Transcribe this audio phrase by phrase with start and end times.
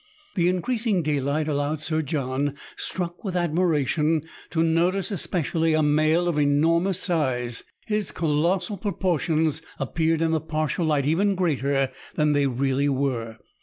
[0.33, 6.27] The increasing daylight allowed Sir John, struck with admiration, to notice espe cially a male
[6.27, 7.65] of enormous size.
[7.85, 13.37] His colossal proportions appeared in the partial light even greater than they really were.